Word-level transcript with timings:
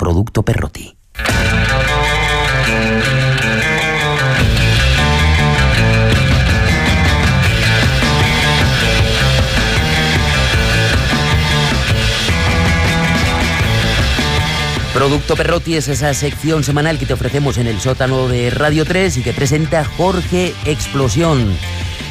Producto 0.00 0.42
Perroti. 0.42 0.96
Producto 14.94 15.36
Perroti 15.36 15.76
es 15.76 15.88
esa 15.88 16.14
sección 16.14 16.64
semanal 16.64 16.98
que 16.98 17.04
te 17.04 17.12
ofrecemos 17.12 17.58
en 17.58 17.66
el 17.66 17.78
sótano 17.78 18.26
de 18.26 18.48
Radio 18.48 18.86
3 18.86 19.18
y 19.18 19.22
que 19.22 19.34
presenta 19.34 19.84
Jorge 19.84 20.54
Explosión. 20.64 21.54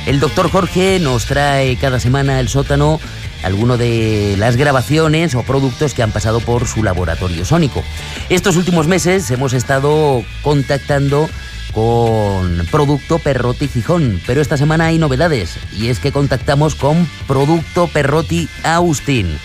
El 0.05 0.19
doctor 0.19 0.51
Jorge 0.51 0.99
nos 0.99 1.25
trae 1.25 1.75
cada 1.75 1.99
semana 1.99 2.39
el 2.39 2.49
sótano 2.49 2.99
alguno 3.43 3.77
de 3.77 4.35
las 4.37 4.57
grabaciones 4.57 5.35
o 5.35 5.43
productos 5.43 5.93
que 5.93 6.03
han 6.03 6.11
pasado 6.11 6.39
por 6.39 6.67
su 6.67 6.83
laboratorio 6.83 7.45
sónico. 7.45 7.83
Estos 8.29 8.55
últimos 8.55 8.87
meses 8.87 9.29
hemos 9.31 9.53
estado 9.53 10.23
contactando 10.41 11.29
con 11.73 12.65
Producto 12.71 13.19
Perroti 13.19 13.67
Gijón, 13.67 14.21
pero 14.25 14.41
esta 14.41 14.57
semana 14.57 14.85
hay 14.85 14.97
novedades 14.97 15.57
y 15.77 15.89
es 15.89 15.99
que 15.99 16.11
contactamos 16.11 16.75
con 16.75 17.07
Producto 17.27 17.87
Perroti 17.87 18.49
Austin. 18.63 19.37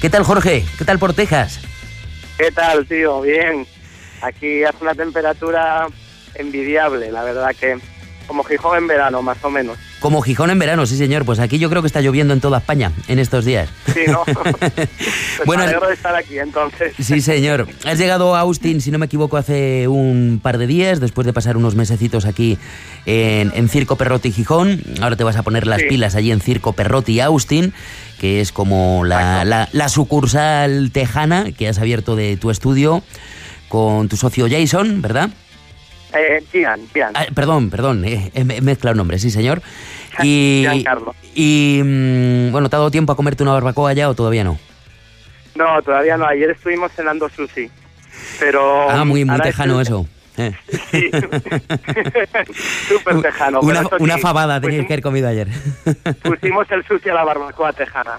¿Qué 0.00 0.10
tal 0.10 0.24
Jorge? 0.24 0.64
¿Qué 0.76 0.84
tal 0.84 0.98
por 0.98 1.12
Texas? 1.12 1.60
¿Qué 2.36 2.52
tal, 2.52 2.86
tío? 2.86 3.20
Bien. 3.22 3.66
Aquí 4.22 4.64
hace 4.64 4.78
una 4.80 4.94
temperatura 4.94 5.86
envidiable, 6.34 7.10
la 7.12 7.22
verdad 7.22 7.54
que 7.58 7.78
como 8.28 8.44
Gijón 8.44 8.78
en 8.78 8.86
verano, 8.86 9.22
más 9.22 9.38
o 9.42 9.50
menos. 9.50 9.76
Como 9.98 10.22
Gijón 10.22 10.50
en 10.50 10.58
verano, 10.58 10.86
sí 10.86 10.96
señor. 10.96 11.24
Pues 11.24 11.40
aquí 11.40 11.58
yo 11.58 11.68
creo 11.70 11.82
que 11.82 11.86
está 11.86 12.00
lloviendo 12.00 12.34
en 12.34 12.40
toda 12.40 12.58
España 12.58 12.92
en 13.08 13.18
estos 13.18 13.44
días. 13.44 13.68
Sí, 13.92 14.02
¿no? 14.06 14.22
pues 14.24 14.88
bueno, 15.46 15.64
me 15.64 15.70
alegro 15.70 15.88
de 15.88 15.94
estar 15.94 16.14
aquí 16.14 16.38
entonces. 16.38 16.94
Sí, 17.00 17.20
señor. 17.20 17.66
Has 17.84 17.98
llegado 17.98 18.36
a 18.36 18.40
Austin, 18.40 18.80
si 18.80 18.90
no 18.90 18.98
me 18.98 19.06
equivoco, 19.06 19.38
hace 19.38 19.88
un 19.88 20.38
par 20.40 20.58
de 20.58 20.66
días, 20.66 21.00
después 21.00 21.26
de 21.26 21.32
pasar 21.32 21.56
unos 21.56 21.74
mesecitos 21.74 22.26
aquí 22.26 22.58
en, 23.06 23.68
Circo 23.68 23.96
Perrotti 23.96 24.30
Gijón. 24.30 24.82
Ahora 25.00 25.16
te 25.16 25.24
vas 25.24 25.36
a 25.36 25.42
poner 25.42 25.66
las 25.66 25.82
pilas 25.82 26.14
allí 26.14 26.30
en 26.30 26.40
Circo 26.40 26.74
Perrotti 26.74 27.20
Austin 27.20 27.72
que 28.20 28.40
es 28.40 28.50
como 28.50 29.04
la, 29.04 29.44
la, 29.44 29.88
sucursal 29.88 30.90
tejana 30.92 31.52
que 31.52 31.68
has 31.68 31.78
abierto 31.78 32.16
de 32.16 32.36
tu 32.36 32.50
estudio 32.50 33.04
con 33.68 34.08
tu 34.08 34.16
socio 34.16 34.48
Jason, 34.50 35.00
¿verdad? 35.00 35.30
Eh, 36.18 36.42
Gian, 36.50 36.80
ah, 37.14 37.26
perdón, 37.34 37.70
perdón, 37.70 38.04
eh, 38.04 38.30
he 38.34 38.60
mezclado 38.60 38.96
nombres, 38.96 39.22
sí, 39.22 39.30
señor. 39.30 39.62
Y, 40.20 40.66
y 41.36 41.80
mm, 41.84 42.50
bueno, 42.50 42.68
¿te 42.68 42.74
ha 42.74 42.80
dado 42.80 42.90
tiempo 42.90 43.12
a 43.12 43.16
comerte 43.16 43.44
una 43.44 43.52
barbacoa 43.52 43.92
ya 43.92 44.08
o 44.08 44.14
todavía 44.14 44.42
no? 44.42 44.58
No, 45.54 45.80
todavía 45.82 46.16
no. 46.16 46.26
Ayer 46.26 46.50
estuvimos 46.50 46.90
cenando 46.92 47.28
sushi. 47.28 47.70
Pero. 48.40 48.90
Ah, 48.90 49.04
muy, 49.04 49.24
muy 49.24 49.40
tejano 49.40 49.80
eso. 49.80 50.08
Eh. 50.36 50.52
Sí, 50.90 51.10
súper 52.88 53.20
tejano. 53.20 53.60
Una, 53.60 53.82
una 53.98 54.18
fabada 54.18 54.60
tenías 54.60 54.86
que 54.86 54.94
haber 54.94 55.02
comido 55.02 55.28
ayer. 55.28 55.48
Pusimos 56.22 56.70
el 56.70 56.84
sushi 56.84 57.10
a 57.10 57.14
la 57.14 57.24
barbacoa 57.24 57.72
tejana. 57.72 58.18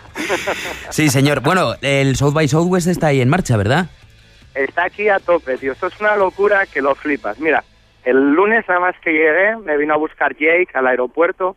Sí, 0.89 1.09
señor. 1.09 1.39
Bueno, 1.39 1.75
el 1.81 2.15
South 2.15 2.33
by 2.33 2.47
Southwest 2.47 2.87
está 2.87 3.07
ahí 3.07 3.21
en 3.21 3.29
marcha, 3.29 3.57
¿verdad? 3.57 3.87
Está 4.53 4.85
aquí 4.85 5.07
a 5.07 5.19
tope, 5.19 5.57
tío. 5.57 5.71
Esto 5.71 5.87
es 5.87 5.99
una 5.99 6.15
locura 6.15 6.65
que 6.65 6.81
lo 6.81 6.93
flipas. 6.95 7.39
Mira, 7.39 7.63
el 8.03 8.31
lunes 8.33 8.67
nada 8.67 8.79
más 8.79 8.99
que 8.99 9.11
llegué, 9.11 9.57
me 9.57 9.77
vino 9.77 9.93
a 9.93 9.97
buscar 9.97 10.33
Jake 10.33 10.69
al 10.73 10.87
aeropuerto 10.87 11.55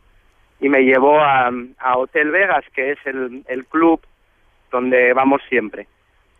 y 0.60 0.69
me 0.69 0.80
llevó 0.80 1.20
a, 1.20 1.50
a 1.78 1.98
Hotel 1.98 2.30
Vegas, 2.30 2.64
que 2.75 2.92
es 2.92 2.98
el, 3.04 3.44
el 3.48 3.64
club 3.66 4.00
donde 4.70 5.12
vamos 5.12 5.42
siempre. 5.48 5.86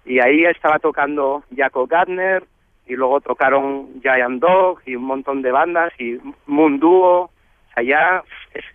Y 0.05 0.21
ahí 0.21 0.45
estaba 0.45 0.79
tocando 0.79 1.45
Jaco 1.57 1.87
Gardner, 1.87 2.45
y 2.87 2.95
luego 2.95 3.21
tocaron 3.21 4.01
Giant 4.03 4.41
Dog 4.41 4.81
y 4.87 4.97
un 4.97 5.05
montón 5.05 5.43
de 5.43 5.53
bandas 5.53 5.93
y 5.99 6.19
Moon 6.47 6.79
Duo, 6.79 7.31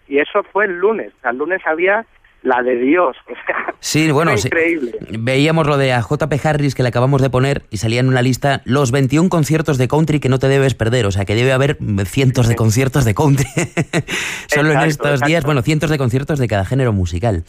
y 0.07 0.17
eso 0.17 0.43
fue 0.43 0.65
el 0.65 0.79
lunes, 0.79 1.13
o 1.23 1.29
el 1.29 1.37
lunes 1.37 1.61
había 1.65 2.05
la 2.47 2.63
de 2.63 2.77
Dios, 2.77 3.17
o 3.25 3.35
sea, 3.45 3.73
sí, 3.79 4.09
bueno, 4.09 4.31
increíble. 4.31 4.93
Veíamos 5.19 5.67
lo 5.67 5.77
de 5.77 5.91
a 5.91 5.99
JP 5.99 6.33
Harris 6.45 6.75
que 6.75 6.83
le 6.83 6.89
acabamos 6.89 7.21
de 7.21 7.29
poner 7.29 7.63
y 7.69 7.77
salía 7.77 7.99
en 7.99 8.07
una 8.07 8.21
lista 8.21 8.61
los 8.63 8.91
21 8.91 9.27
conciertos 9.27 9.77
de 9.77 9.89
country 9.89 10.21
que 10.21 10.29
no 10.29 10.39
te 10.39 10.47
debes 10.47 10.73
perder, 10.73 11.05
o 11.05 11.11
sea, 11.11 11.25
que 11.25 11.35
debe 11.35 11.51
haber 11.51 11.77
cientos 12.05 12.47
de 12.47 12.55
conciertos 12.55 13.03
de 13.03 13.13
country. 13.13 13.45
Solo 14.47 14.71
en 14.71 14.79
estos 14.79 15.19
días, 15.21 15.43
bueno, 15.43 15.61
cientos 15.61 15.89
de 15.89 15.97
conciertos 15.97 16.39
de 16.39 16.47
cada 16.47 16.63
género 16.63 16.93
musical. 16.93 17.43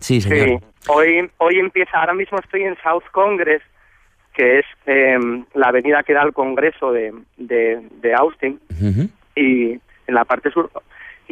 Sí, 0.00 0.20
señor. 0.20 0.48
Sí. 0.48 0.66
Hoy, 0.88 1.30
hoy 1.38 1.58
empieza, 1.60 2.00
ahora 2.00 2.14
mismo 2.14 2.38
estoy 2.40 2.62
en 2.62 2.76
South 2.82 3.04
Congress, 3.12 3.62
que 4.34 4.58
es 4.58 4.66
em, 4.86 5.44
la 5.54 5.68
avenida 5.68 6.02
que 6.02 6.14
da 6.14 6.22
al 6.22 6.32
Congreso 6.32 6.90
de, 6.90 7.12
de, 7.36 8.14
Austin, 8.14 8.58
y 9.36 9.70
en 9.74 10.14
la 10.14 10.24
parte 10.24 10.50
sur. 10.50 10.68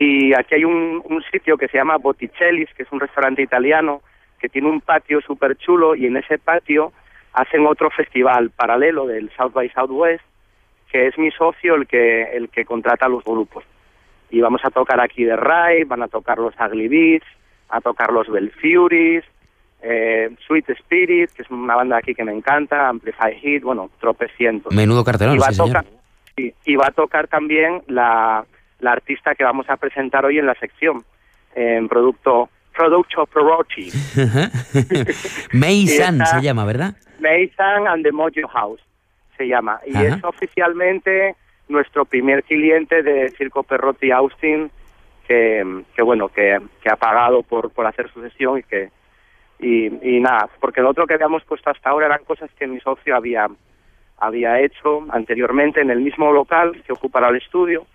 Y 0.02 0.32
aquí 0.32 0.54
hay 0.54 0.64
un, 0.64 1.02
un 1.04 1.22
sitio 1.30 1.58
que 1.58 1.68
se 1.68 1.76
llama 1.76 1.98
Botticelli's, 1.98 2.72
que 2.74 2.84
es 2.84 2.88
un 2.90 3.00
restaurante 3.00 3.42
italiano, 3.42 4.00
que 4.40 4.48
tiene 4.48 4.70
un 4.70 4.80
patio 4.80 5.20
súper 5.20 5.58
chulo, 5.58 5.94
y 5.94 6.06
en 6.06 6.16
ese 6.16 6.38
patio 6.38 6.94
hacen 7.34 7.66
otro 7.66 7.90
festival 7.90 8.48
paralelo 8.48 9.06
del 9.06 9.30
South 9.36 9.52
by 9.52 9.68
Southwest, 9.68 10.24
que 10.90 11.06
es 11.06 11.18
mi 11.18 11.30
socio 11.32 11.74
el 11.74 11.86
que, 11.86 12.22
el 12.34 12.48
que 12.48 12.64
contrata 12.64 13.10
los 13.10 13.22
grupos. 13.22 13.62
Y 14.30 14.40
vamos 14.40 14.62
a 14.64 14.70
tocar 14.70 14.98
aquí 15.02 15.24
de 15.24 15.36
Rai, 15.36 15.84
van 15.84 16.02
a 16.02 16.08
tocar 16.08 16.38
los 16.38 16.54
Ugly 16.58 16.88
Beats, 16.88 17.26
a 17.68 17.82
tocar 17.82 18.10
los 18.10 18.26
Belfuries, 18.26 19.22
eh, 19.82 20.30
Sweet 20.46 20.70
Spirit, 20.70 21.30
que 21.32 21.42
es 21.42 21.50
una 21.50 21.76
banda 21.76 21.98
aquí 21.98 22.14
que 22.14 22.24
me 22.24 22.32
encanta, 22.32 22.88
Amplify 22.88 23.38
Hit, 23.38 23.64
bueno, 23.64 23.90
tropecientos. 24.00 24.74
Menudo 24.74 25.04
cartelón, 25.04 25.36
y 25.36 25.38
va, 25.38 25.48
a 25.48 25.52
tocar, 25.52 25.84
y 26.38 26.76
va 26.76 26.86
a 26.86 26.92
tocar 26.92 27.28
también 27.28 27.82
la, 27.86 28.46
la 28.80 28.92
artista 28.92 29.34
que 29.34 29.44
vamos 29.44 29.68
a 29.68 29.76
presentar 29.76 30.24
hoy 30.24 30.38
en 30.38 30.46
la 30.46 30.54
sección, 30.54 31.04
en 31.54 31.88
producto 31.88 32.48
Producto 32.76 33.26
Perotti. 33.26 33.90
Maysan 35.52 36.24
se 36.24 36.40
llama, 36.40 36.64
¿verdad? 36.64 36.94
Maysan 37.18 37.86
and 37.86 38.04
the 38.04 38.12
Mojo 38.12 38.48
House 38.48 38.80
se 39.36 39.48
llama. 39.48 39.80
Y 39.86 39.96
es 39.96 40.22
oficialmente 40.22 41.34
nuestro 41.68 42.04
primer 42.04 42.42
cliente 42.44 43.02
de 43.02 43.30
Circo 43.30 43.62
Perrotti 43.62 44.10
Austin, 44.10 44.70
que, 45.26 45.82
que 45.94 46.02
bueno, 46.02 46.28
que, 46.28 46.58
que 46.82 46.90
ha 46.90 46.96
pagado 46.96 47.42
por, 47.42 47.70
por 47.70 47.86
hacer 47.86 48.10
su 48.12 48.20
sesión 48.22 48.58
y 48.58 48.62
que 48.62 48.90
y, 49.62 50.20
nada, 50.20 50.48
porque 50.58 50.80
lo 50.80 50.90
otro 50.90 51.06
que 51.06 51.14
habíamos 51.14 51.44
puesto 51.44 51.70
hasta 51.70 51.90
ahora 51.90 52.06
eran 52.06 52.24
cosas 52.24 52.50
que 52.58 52.66
mi 52.66 52.80
socio 52.80 53.14
había, 53.14 53.46
había 54.16 54.58
hecho 54.60 55.04
anteriormente 55.10 55.82
en 55.82 55.90
el 55.90 56.00
mismo 56.00 56.32
local 56.32 56.82
que 56.86 56.92
ocupará 56.92 57.28
el 57.28 57.36
estudio, 57.36 57.86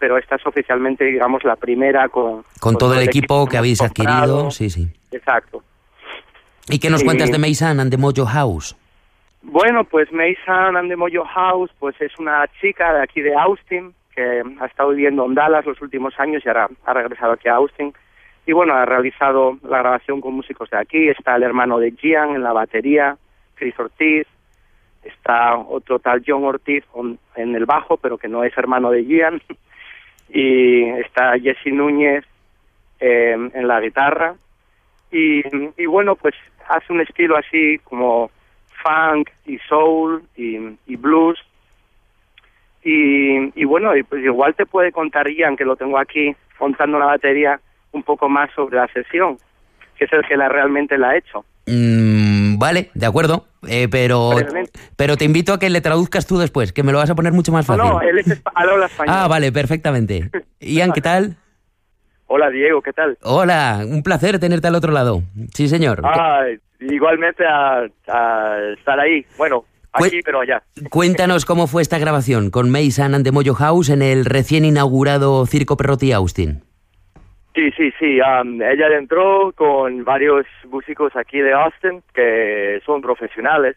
pero 0.00 0.18
esta 0.18 0.36
es 0.36 0.46
oficialmente, 0.46 1.04
digamos, 1.04 1.44
la 1.44 1.54
primera 1.54 2.08
con... 2.08 2.42
Con, 2.58 2.76
todo, 2.76 2.94
el 2.94 3.02
equipo, 3.02 3.46
que 3.46 3.58
habéis 3.58 3.82
adquirido, 3.82 4.50
sí, 4.50 4.70
sí. 4.70 4.88
Exacto. 5.12 5.62
¿Y 6.68 6.78
qué 6.78 6.88
nos 6.88 7.04
cuentas 7.04 7.30
de 7.30 7.38
Mason 7.38 7.78
and 7.78 7.90
the 7.90 7.98
Mojo 7.98 8.24
House? 8.24 8.76
Bueno, 9.42 9.84
pues 9.84 10.10
Mason 10.10 10.76
and 10.76 10.88
the 10.88 10.96
Mojo 10.96 11.24
House 11.24 11.70
pues 11.78 12.00
es 12.00 12.18
una 12.18 12.46
chica 12.60 12.92
de 12.94 13.02
aquí 13.02 13.20
de 13.20 13.34
Austin 13.34 13.94
que 14.14 14.42
ha 14.60 14.66
estado 14.66 14.90
viviendo 14.90 15.24
en 15.26 15.34
Dallas 15.34 15.66
los 15.66 15.80
últimos 15.80 16.18
años 16.18 16.42
y 16.44 16.48
ahora 16.48 16.68
ha 16.84 16.92
regresado 16.92 17.32
aquí 17.32 17.48
a 17.48 17.54
Austin 17.54 17.92
y 18.46 18.52
bueno, 18.52 18.74
ha 18.74 18.84
realizado 18.84 19.58
la 19.62 19.78
grabación 19.78 20.20
con 20.20 20.34
músicos 20.34 20.70
de 20.70 20.78
aquí, 20.78 21.08
está 21.08 21.36
el 21.36 21.42
hermano 21.42 21.78
de 21.78 21.92
Gian 21.92 22.34
en 22.34 22.42
la 22.42 22.52
batería, 22.52 23.16
Chris 23.54 23.78
Ortiz, 23.78 24.26
está 25.04 25.56
otro 25.56 25.98
tal 25.98 26.22
John 26.26 26.44
Ortiz 26.44 26.84
en 27.36 27.54
el 27.54 27.66
bajo, 27.66 27.96
pero 27.96 28.18
que 28.18 28.28
no 28.28 28.44
es 28.44 28.56
hermano 28.56 28.90
de 28.90 29.04
Gian, 29.04 29.42
y 30.32 30.84
está 31.00 31.38
Jesse 31.38 31.72
Núñez 31.72 32.24
eh, 33.00 33.36
en 33.52 33.68
la 33.68 33.80
guitarra, 33.80 34.34
y, 35.10 35.42
y 35.76 35.86
bueno, 35.86 36.14
pues 36.16 36.34
hace 36.68 36.92
un 36.92 37.00
estilo 37.00 37.36
así 37.36 37.78
como 37.84 38.30
funk 38.82 39.28
y 39.46 39.58
soul 39.68 40.22
y, 40.36 40.56
y 40.86 40.96
blues, 40.96 41.38
y, 42.82 43.60
y 43.60 43.64
bueno, 43.64 43.92
pues 44.08 44.24
igual 44.24 44.54
te 44.54 44.66
puede 44.66 44.92
contar 44.92 45.28
Ian, 45.28 45.56
que 45.56 45.64
lo 45.64 45.76
tengo 45.76 45.98
aquí 45.98 46.34
montando 46.58 46.98
la 46.98 47.06
batería, 47.06 47.60
un 47.92 48.02
poco 48.02 48.28
más 48.28 48.50
sobre 48.52 48.76
la 48.76 48.86
sesión, 48.88 49.36
que 49.96 50.04
es 50.04 50.12
el 50.12 50.24
que 50.26 50.36
la, 50.36 50.48
realmente 50.48 50.96
la 50.96 51.10
ha 51.10 51.16
hecho. 51.16 51.44
Mm, 51.66 52.19
vale, 52.60 52.90
de 52.94 53.06
acuerdo. 53.06 53.46
Eh, 53.66 53.88
pero, 53.90 54.30
pero 54.96 55.16
te 55.16 55.24
invito 55.24 55.52
a 55.52 55.58
que 55.58 55.68
le 55.68 55.80
traduzcas 55.80 56.26
tú 56.26 56.38
después, 56.38 56.72
que 56.72 56.82
me 56.82 56.92
lo 56.92 56.98
vas 56.98 57.10
a 57.10 57.14
poner 57.14 57.32
mucho 57.32 57.52
más 57.52 57.68
No, 57.68 57.76
fácil. 57.76 57.92
no, 57.92 58.00
él 58.00 58.18
es 58.20 58.42
habla 58.54 58.86
español. 58.86 59.14
Ah, 59.18 59.26
vale, 59.28 59.50
perfectamente. 59.52 60.30
Ian, 60.60 60.92
¿qué 60.92 61.00
tal? 61.00 61.36
Hola, 62.26 62.48
Diego, 62.50 62.80
¿qué 62.80 62.92
tal? 62.92 63.18
Hola, 63.22 63.80
un 63.84 64.02
placer 64.04 64.38
tenerte 64.38 64.68
al 64.68 64.76
otro 64.76 64.92
lado. 64.92 65.22
Sí, 65.52 65.68
señor. 65.68 66.00
Ah, 66.04 66.44
igualmente 66.78 67.44
a, 67.44 67.80
a 68.08 68.56
estar 68.78 69.00
ahí. 69.00 69.26
Bueno, 69.36 69.64
aquí, 69.92 70.20
pero 70.24 70.40
allá. 70.40 70.62
Cuéntanos 70.90 71.44
cómo 71.44 71.66
fue 71.66 71.82
esta 71.82 71.98
grabación 71.98 72.50
con 72.50 72.70
Mason 72.70 73.14
and 73.14 73.24
the 73.24 73.32
Mojo 73.32 73.54
House 73.54 73.88
en 73.90 74.00
el 74.00 74.24
recién 74.24 74.64
inaugurado 74.64 75.44
Circo 75.46 75.76
Perrotti 75.76 76.12
Austin. 76.12 76.62
Sí, 77.54 77.70
sí, 77.72 77.92
sí. 77.98 78.20
am, 78.20 78.62
ella 78.62 78.86
entró 78.96 79.52
con 79.52 80.04
varios 80.04 80.46
músicos 80.68 81.14
aquí 81.16 81.40
de 81.40 81.52
Austin 81.52 82.02
que 82.14 82.80
son 82.86 83.02
profesionales. 83.02 83.76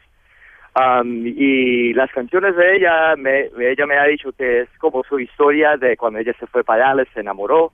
Am, 0.75 1.25
y 1.25 1.93
las 1.93 2.11
canciones 2.11 2.55
de 2.55 2.75
ella, 2.75 3.15
me, 3.15 3.49
ella 3.59 3.85
me 3.87 3.97
ha 3.97 4.05
dicho 4.05 4.31
que 4.31 4.61
es 4.61 4.69
como 4.77 5.03
su 5.03 5.19
historia 5.19 5.77
de 5.77 5.97
cuando 5.97 6.19
ella 6.19 6.33
se 6.39 6.47
fue 6.47 6.63
para 6.63 6.91
allá, 6.91 7.05
se 7.13 7.21
enamoró. 7.21 7.71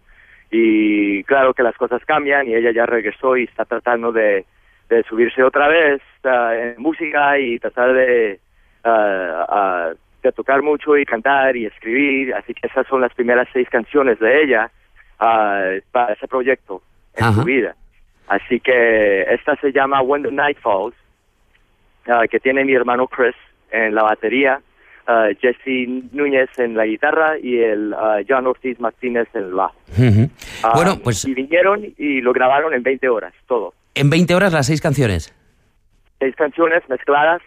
Y 0.51 1.23
claro 1.25 1.53
que 1.53 1.63
las 1.63 1.75
cosas 1.75 2.03
cambian 2.05 2.47
y 2.47 2.55
ella 2.55 2.71
ya 2.71 2.85
regresó 2.85 3.37
y 3.37 3.43
está 3.43 3.65
tratando 3.65 4.11
de, 4.11 4.45
subirse 5.07 5.43
otra 5.43 5.67
vez 5.67 6.01
ah, 6.23 6.53
en 6.55 6.81
música 6.81 7.37
y 7.37 7.59
tratar 7.59 7.93
de, 7.93 8.39
ah, 8.83 9.45
ah, 9.49 9.91
de 10.23 10.31
tocar 10.31 10.61
mucho 10.61 10.97
y 10.97 11.05
cantar 11.05 11.57
y 11.57 11.65
escribir. 11.65 12.33
Así 12.33 12.53
que 12.53 12.67
esas 12.67 12.87
son 12.87 13.01
las 13.01 13.13
primeras 13.13 13.47
seis 13.53 13.69
canciones 13.69 14.17
de 14.19 14.43
ella 14.43 14.71
ah, 15.19 15.63
para 15.91 16.13
ese 16.13 16.27
proyecto 16.27 16.81
en 17.15 17.23
Ajá. 17.23 17.33
su 17.33 17.43
vida. 17.43 17.75
Así 18.27 18.59
que 18.59 19.23
esta 19.33 19.55
se 19.57 19.71
llama 19.71 20.01
When 20.01 20.23
the 20.23 20.31
Night 20.31 20.57
Falls, 20.61 20.93
ah, 22.07 22.23
que 22.29 22.39
tiene 22.39 22.63
mi 22.65 22.73
hermano 22.73 23.07
Chris 23.07 23.35
en 23.71 23.95
la 23.95 24.03
batería, 24.03 24.61
ah, 25.07 25.29
Jesse 25.39 25.87
Núñez 26.11 26.49
en 26.59 26.75
la 26.77 26.85
guitarra 26.85 27.37
y 27.39 27.57
el 27.59 27.93
ah, 27.93 28.19
John 28.27 28.45
Ortiz 28.47 28.79
Martínez 28.79 29.27
en 29.33 29.43
el 29.45 29.53
bajo. 29.53 29.75
Ah, 30.63 30.71
Bueno, 30.75 30.99
pues 31.03 31.25
Y 31.25 31.33
vinieron 31.33 31.83
y 31.97 32.21
lo 32.21 32.31
grabaron 32.33 32.73
en 32.73 32.83
20 32.83 33.09
horas, 33.09 33.33
todo. 33.47 33.73
en 33.95 34.09
20 34.09 34.35
horas 34.35 34.53
las 34.53 34.67
seis 34.67 34.81
canciones. 34.81 35.33
Seis 36.19 36.35
canciones 36.35 36.83
mezcladas 36.89 37.41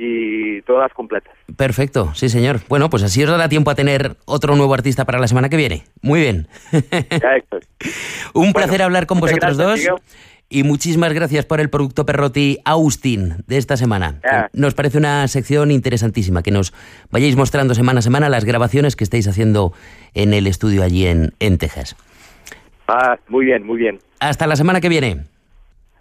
y 0.00 0.62
todas 0.62 0.92
completas. 0.92 1.34
Perfecto, 1.56 2.12
sí 2.14 2.28
señor. 2.28 2.60
Bueno, 2.68 2.88
pues 2.88 3.02
así 3.02 3.22
os 3.22 3.30
dará 3.30 3.48
tiempo 3.48 3.70
a 3.70 3.74
tener 3.74 4.16
otro 4.24 4.56
nuevo 4.56 4.72
artista 4.72 5.04
para 5.04 5.18
la 5.18 5.28
semana 5.28 5.48
que 5.50 5.56
viene. 5.56 5.84
Muy 6.00 6.20
bien. 6.20 6.48
Un 8.32 8.52
Bueno, 8.52 8.52
placer 8.54 8.82
hablar 8.82 9.06
con 9.06 9.20
vosotros 9.20 9.58
gracias, 9.58 9.86
dos. 9.86 10.00
Y 10.48 10.64
muchísimas 10.64 11.12
gracias 11.12 11.46
por 11.46 11.60
el 11.60 11.70
producto 11.70 12.04
Perrotti 12.04 12.58
Austin 12.64 13.36
de 13.46 13.56
esta 13.56 13.76
semana. 13.76 14.18
Ah. 14.28 14.48
Nos 14.52 14.74
parece 14.74 14.98
una 14.98 15.28
sección 15.28 15.70
interesantísima, 15.70 16.42
que 16.42 16.50
nos 16.50 16.72
vayáis 17.10 17.36
mostrando 17.36 17.74
semana 17.74 18.00
a 18.00 18.02
semana 18.02 18.28
las 18.28 18.44
grabaciones 18.44 18.96
que 18.96 19.04
estáis 19.04 19.28
haciendo 19.28 19.72
en 20.14 20.34
el 20.34 20.48
estudio 20.48 20.82
allí 20.82 21.06
en, 21.06 21.34
en 21.38 21.58
Texas. 21.58 21.94
Ah, 22.88 23.16
muy 23.28 23.44
bien, 23.44 23.64
muy 23.64 23.78
bien. 23.78 24.00
Hasta 24.18 24.48
la 24.48 24.56
semana 24.56 24.80
que 24.80 24.88
viene. 24.88 25.24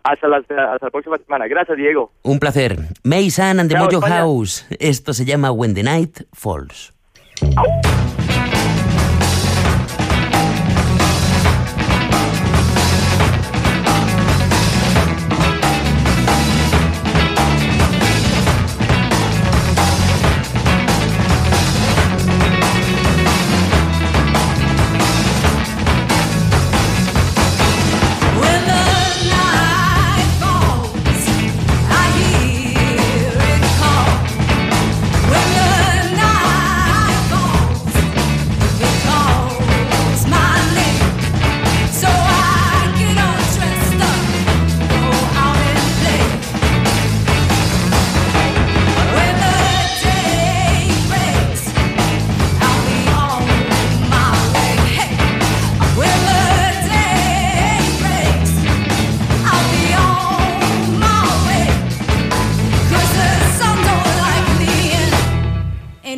Hasta 0.04 0.28
la, 0.28 0.38
hasta 0.38 0.86
la 0.86 0.90
próxima 0.92 1.18
semana. 1.18 1.48
Gracias, 1.48 1.78
Diego. 1.78 2.12
Un 2.24 2.40
placer. 2.40 2.78
Mason 3.04 3.60
and 3.60 3.70
the 3.70 3.78
Mojo. 3.78 4.02
House. 4.02 4.66
Esto 4.80 5.14
se 5.14 5.26
llama 5.26 5.52
When 5.52 5.74
the 5.74 5.84
Night 5.84 6.22
Falls. 6.34 6.94
When 7.42 8.09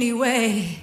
anyway. 0.02 0.82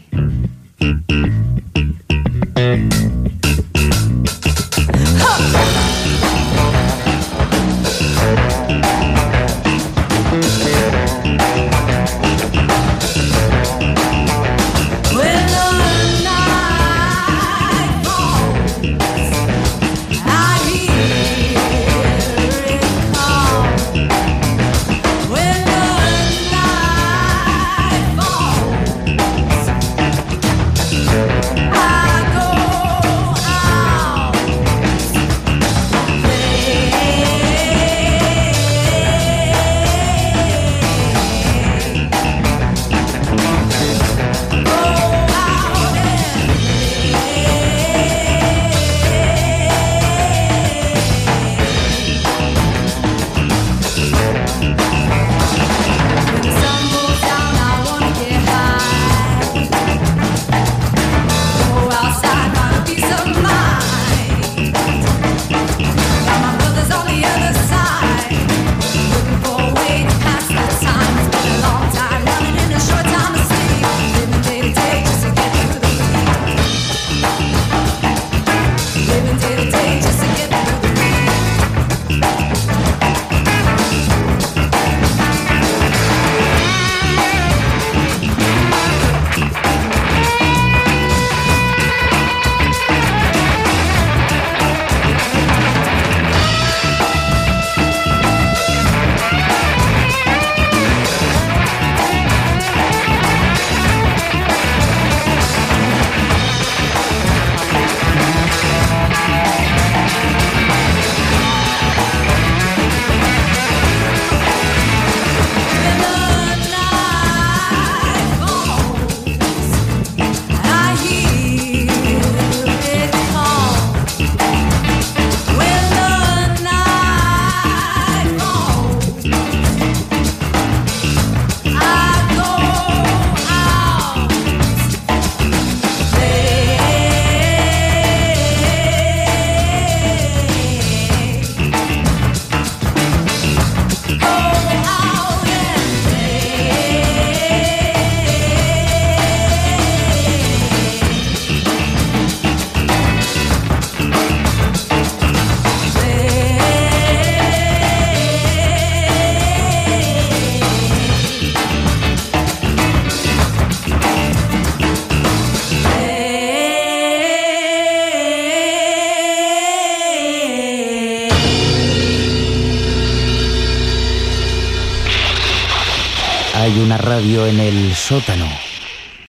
En 177.49 177.61
el 177.61 177.95
sótano. 177.95 178.68